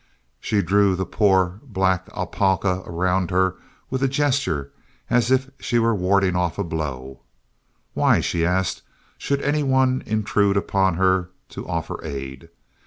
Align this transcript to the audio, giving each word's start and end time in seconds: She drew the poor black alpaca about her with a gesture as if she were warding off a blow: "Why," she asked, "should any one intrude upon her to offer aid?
She 0.39 0.63
drew 0.63 0.95
the 0.95 1.05
poor 1.05 1.59
black 1.61 2.09
alpaca 2.17 2.81
about 2.87 3.29
her 3.29 3.57
with 3.91 4.01
a 4.01 4.07
gesture 4.07 4.71
as 5.11 5.29
if 5.29 5.51
she 5.59 5.77
were 5.77 5.93
warding 5.93 6.35
off 6.35 6.57
a 6.57 6.63
blow: 6.63 7.21
"Why," 7.93 8.19
she 8.19 8.43
asked, 8.43 8.81
"should 9.19 9.43
any 9.43 9.61
one 9.61 10.01
intrude 10.07 10.57
upon 10.57 10.95
her 10.95 11.29
to 11.49 11.67
offer 11.67 12.03
aid? 12.03 12.49